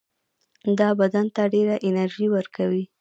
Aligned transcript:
دا 0.79 0.89
بدن 0.99 1.25
ته 1.35 1.41
ډېره 1.53 1.75
انرژي 1.87 2.27
ورکوي. 2.35 2.83